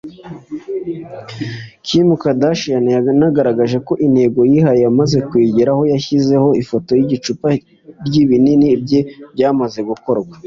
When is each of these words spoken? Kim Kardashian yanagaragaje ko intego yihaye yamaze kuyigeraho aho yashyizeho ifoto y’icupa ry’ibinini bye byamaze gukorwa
Kim 1.85 2.07
Kardashian 2.21 2.85
yanagaragaje 2.95 3.77
ko 3.87 3.93
intego 4.05 4.39
yihaye 4.51 4.79
yamaze 4.85 5.17
kuyigeraho 5.27 5.81
aho 5.83 5.89
yashyizeho 5.93 6.47
ifoto 6.61 6.91
y’icupa 7.01 7.47
ry’ibinini 8.07 8.69
bye 8.83 8.99
byamaze 9.33 9.79
gukorwa 9.89 10.35